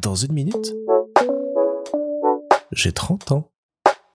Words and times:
Dans 0.00 0.14
une 0.14 0.32
minute, 0.32 0.74
j'ai 2.72 2.92
30 2.92 3.32
ans. 3.32 3.50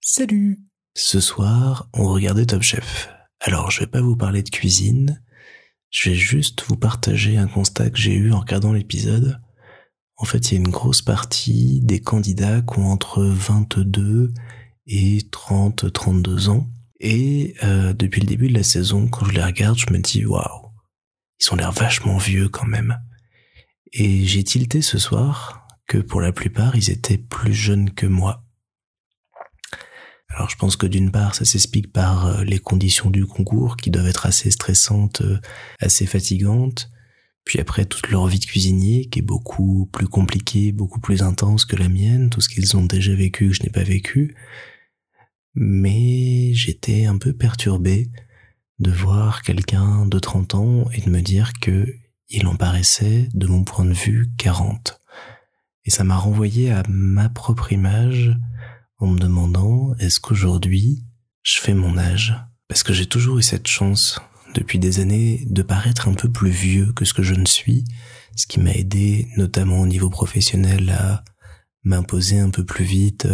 Salut 0.00 0.60
Ce 0.94 1.20
soir, 1.20 1.88
on 1.92 2.06
regardait 2.08 2.46
Top 2.46 2.62
Chef. 2.62 3.10
Alors, 3.40 3.70
je 3.70 3.80
vais 3.80 3.86
pas 3.86 4.00
vous 4.00 4.16
parler 4.16 4.42
de 4.42 4.48
cuisine, 4.48 5.22
je 5.90 6.10
vais 6.10 6.16
juste 6.16 6.62
vous 6.62 6.76
partager 6.76 7.36
un 7.36 7.46
constat 7.48 7.90
que 7.90 7.98
j'ai 7.98 8.14
eu 8.14 8.32
en 8.32 8.40
regardant 8.40 8.72
l'épisode. 8.72 9.40
En 10.16 10.24
fait, 10.24 10.50
il 10.50 10.54
y 10.54 10.56
a 10.56 10.60
une 10.60 10.70
grosse 10.70 11.02
partie 11.02 11.80
des 11.82 12.00
candidats 12.00 12.62
qui 12.62 12.78
ont 12.78 12.90
entre 12.90 13.22
22 13.22 14.32
et 14.86 15.28
30, 15.30 15.92
32 15.92 16.48
ans. 16.48 16.66
Et 17.00 17.54
euh, 17.62 17.92
depuis 17.92 18.20
le 18.20 18.26
début 18.26 18.48
de 18.48 18.54
la 18.54 18.62
saison, 18.62 19.08
quand 19.08 19.26
je 19.26 19.32
les 19.32 19.44
regarde, 19.44 19.78
je 19.78 19.92
me 19.92 19.98
dis 19.98 20.24
waouh, 20.24 20.70
ils 21.40 21.52
ont 21.52 21.56
l'air 21.56 21.72
vachement 21.72 22.16
vieux 22.16 22.48
quand 22.48 22.66
même. 22.66 22.96
Et 23.96 24.26
j'ai 24.26 24.42
tilté 24.42 24.82
ce 24.82 24.98
soir 24.98 25.68
que 25.86 25.98
pour 25.98 26.20
la 26.20 26.32
plupart, 26.32 26.74
ils 26.74 26.90
étaient 26.90 27.16
plus 27.16 27.54
jeunes 27.54 27.90
que 27.90 28.06
moi. 28.06 28.44
Alors 30.30 30.50
je 30.50 30.56
pense 30.56 30.74
que 30.74 30.86
d'une 30.86 31.12
part, 31.12 31.36
ça 31.36 31.44
s'explique 31.44 31.92
par 31.92 32.26
euh, 32.26 32.42
les 32.42 32.58
conditions 32.58 33.08
du 33.08 33.24
concours 33.24 33.76
qui 33.76 33.90
doivent 33.90 34.08
être 34.08 34.26
assez 34.26 34.50
stressantes, 34.50 35.20
euh, 35.20 35.38
assez 35.78 36.06
fatigantes. 36.06 36.90
Puis 37.44 37.60
après, 37.60 37.84
toute 37.84 38.10
leur 38.10 38.26
vie 38.26 38.40
de 38.40 38.46
cuisinier 38.46 39.06
qui 39.06 39.20
est 39.20 39.22
beaucoup 39.22 39.86
plus 39.92 40.08
compliquée, 40.08 40.72
beaucoup 40.72 40.98
plus 40.98 41.22
intense 41.22 41.64
que 41.64 41.76
la 41.76 41.88
mienne, 41.88 42.30
tout 42.30 42.40
ce 42.40 42.48
qu'ils 42.48 42.76
ont 42.76 42.84
déjà 42.84 43.14
vécu 43.14 43.50
que 43.50 43.54
je 43.54 43.62
n'ai 43.62 43.70
pas 43.70 43.84
vécu. 43.84 44.34
Mais 45.54 46.52
j'étais 46.52 47.04
un 47.04 47.18
peu 47.18 47.32
perturbé 47.32 48.10
de 48.80 48.90
voir 48.90 49.42
quelqu'un 49.42 50.04
de 50.06 50.18
30 50.18 50.54
ans 50.56 50.90
et 50.90 51.00
de 51.00 51.10
me 51.10 51.20
dire 51.20 51.52
que 51.60 51.86
il 52.28 52.46
en 52.46 52.56
paraissait, 52.56 53.28
de 53.34 53.46
mon 53.46 53.64
point 53.64 53.84
de 53.84 53.92
vue, 53.92 54.32
40. 54.38 55.00
Et 55.84 55.90
ça 55.90 56.04
m'a 56.04 56.16
renvoyé 56.16 56.70
à 56.70 56.82
ma 56.88 57.28
propre 57.28 57.72
image 57.72 58.34
en 58.98 59.06
me 59.06 59.18
demandant 59.18 59.94
est-ce 59.98 60.20
qu'aujourd'hui 60.20 61.04
je 61.42 61.60
fais 61.60 61.74
mon 61.74 61.98
âge? 61.98 62.34
Parce 62.68 62.82
que 62.82 62.94
j'ai 62.94 63.06
toujours 63.06 63.38
eu 63.38 63.42
cette 63.42 63.68
chance 63.68 64.18
depuis 64.54 64.78
des 64.78 65.00
années 65.00 65.44
de 65.50 65.62
paraître 65.62 66.08
un 66.08 66.14
peu 66.14 66.30
plus 66.30 66.50
vieux 66.50 66.92
que 66.92 67.04
ce 67.04 67.12
que 67.12 67.22
je 67.22 67.34
ne 67.34 67.44
suis, 67.44 67.84
ce 68.36 68.46
qui 68.46 68.60
m'a 68.60 68.72
aidé 68.72 69.28
notamment 69.36 69.80
au 69.80 69.86
niveau 69.86 70.08
professionnel 70.08 70.90
à 70.90 71.22
m'imposer 71.82 72.38
un 72.38 72.50
peu 72.50 72.64
plus 72.64 72.84
vite, 72.84 73.28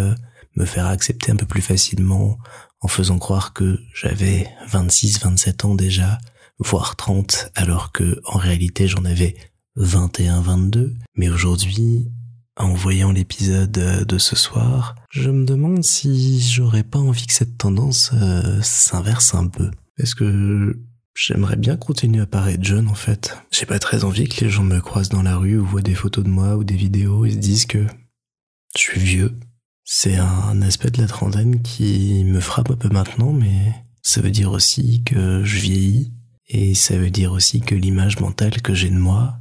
me 0.56 0.64
faire 0.64 0.86
accepter 0.86 1.30
un 1.30 1.36
peu 1.36 1.47
plus 1.47 1.62
facilement 1.62 2.38
en 2.80 2.88
faisant 2.88 3.19
croire 3.19 3.52
que 3.52 3.78
j'avais 3.94 4.48
26, 4.69 5.20
27 5.20 5.64
ans 5.64 5.75
déjà, 5.75 6.19
voire 6.61 6.97
30, 6.97 7.50
alors 7.55 7.91
que 7.92 8.20
en 8.25 8.39
réalité 8.39 8.86
j'en 8.86 9.05
avais 9.05 9.36
21, 9.77 10.41
22. 10.41 10.94
Mais 11.16 11.28
aujourd'hui, 11.28 12.08
en 12.56 12.75
voyant 12.75 13.12
l'épisode 13.12 13.72
de 13.72 14.19
ce 14.19 14.36
soir, 14.36 14.94
je 15.11 15.31
me 15.31 15.44
demande 15.44 15.83
si 15.83 16.41
j'aurais 16.41 16.83
pas 16.83 16.98
envie 16.98 17.27
que 17.27 17.33
cette 17.33 17.56
tendance 17.56 18.11
euh, 18.14 18.61
s'inverse 18.62 19.34
un 19.34 19.47
peu. 19.47 19.70
Parce 19.97 20.14
que 20.14 20.78
j'aimerais 21.14 21.56
bien 21.56 21.77
continuer 21.77 22.20
à 22.20 22.27
paraître 22.27 22.64
jeune 22.64 22.88
en 22.88 22.94
fait. 22.94 23.36
J'ai 23.50 23.66
pas 23.66 23.78
très 23.78 24.05
envie 24.05 24.28
que 24.28 24.44
les 24.44 24.50
gens 24.50 24.64
me 24.64 24.81
croisent 24.81 25.08
dans 25.08 25.22
la 25.22 25.36
rue 25.36 25.58
ou 25.58 25.66
voient 25.66 25.83
des 25.83 25.94
photos 25.94 26.25
de 26.25 26.31
moi 26.31 26.56
ou 26.56 26.64
des 26.64 26.77
vidéos 26.77 27.25
et 27.25 27.31
se 27.31 27.36
disent 27.36 27.66
que 27.66 27.86
je 28.77 28.81
suis 28.81 29.00
vieux. 29.00 29.38
C'est 29.84 30.16
un 30.16 30.62
aspect 30.62 30.91
de 30.91 31.00
la 31.00 31.08
trentaine 31.08 31.62
qui 31.62 32.25
me 32.25 32.41
frappe 32.41 32.70
un 32.70 32.77
peu 32.77 32.88
maintenant, 32.88 33.33
mais 33.33 33.75
ça 34.03 34.20
veut 34.20 34.31
dire 34.31 34.53
aussi 34.53 35.03
que 35.03 35.42
je 35.44 35.58
vieillis 35.58 36.12
et 36.53 36.75
ça 36.75 36.98
veut 36.98 37.11
dire 37.11 37.31
aussi 37.31 37.61
que 37.61 37.77
l'image 37.77 38.19
mentale 38.19 38.61
que 38.61 38.75
j'ai 38.75 38.91
de 38.91 38.98
moi 38.98 39.39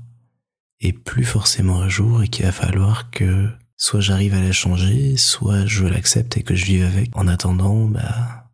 est 0.80 0.94
plus 0.94 1.26
forcément 1.26 1.82
à 1.82 1.90
jour 1.90 2.22
et 2.22 2.28
qu'il 2.28 2.46
va 2.46 2.52
falloir 2.52 3.10
que 3.10 3.50
soit 3.78 4.00
j'arrive 4.00 4.36
à 4.36 4.42
la 4.42 4.52
changer, 4.52 5.18
soit 5.18 5.66
je 5.66 5.86
l'accepte 5.86 6.38
et 6.38 6.44
que 6.44 6.54
je 6.54 6.66
vive 6.66 6.86
avec. 6.86 7.10
En 7.18 7.28
attendant, 7.28 7.88
bah, 7.88 8.52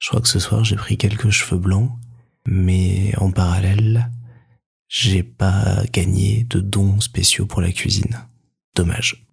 je 0.00 0.08
crois 0.08 0.20
que 0.20 0.26
ce 0.28 0.40
soir 0.40 0.64
j'ai 0.64 0.74
pris 0.74 0.98
quelques 0.98 1.30
cheveux 1.30 1.60
blancs, 1.60 1.92
mais 2.44 3.14
en 3.18 3.30
parallèle, 3.30 4.10
j'ai 4.88 5.22
pas 5.22 5.84
gagné 5.92 6.42
de 6.42 6.58
dons 6.58 7.00
spéciaux 7.00 7.46
pour 7.46 7.60
la 7.60 7.70
cuisine. 7.70 8.18
Dommage. 8.74 9.24